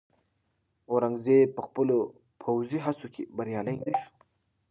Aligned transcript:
اورنګزېب 0.89 1.49
په 1.55 1.61
خپلو 1.67 1.97
پوځي 2.41 2.79
هڅو 2.85 3.07
کې 3.13 3.23
بریالی 3.35 3.75
نه 3.81 3.89
شو. 3.99 4.07